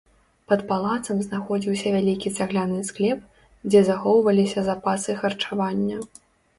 Пад 0.53 0.61
палацам 0.69 1.19
знаходзіўся 1.27 1.87
вялікі 1.97 2.33
цагляны 2.39 2.81
склеп, 2.89 3.19
дзе 3.69 3.87
захоўваліся 3.93 4.59
запасы 4.73 5.11
харчавання. 5.25 5.97